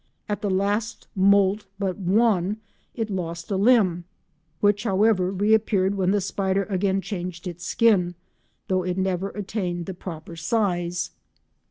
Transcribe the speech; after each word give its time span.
At 0.27 0.41
the 0.41 0.49
last 0.49 1.07
moult 1.15 1.67
but 1.77 1.95
one 1.95 2.57
it 2.95 3.11
lost 3.11 3.51
a 3.51 3.55
limb, 3.55 4.05
which 4.59 4.83
however, 4.83 5.29
reappeared 5.29 5.93
when 5.93 6.09
the 6.09 6.19
spider 6.19 6.63
again 6.63 7.01
changed 7.01 7.45
its 7.45 7.63
skin, 7.67 8.15
though 8.67 8.81
it 8.81 8.97
never 8.97 9.29
attained 9.29 9.85
the 9.85 9.93
proper 9.93 10.35
size. 10.35 11.11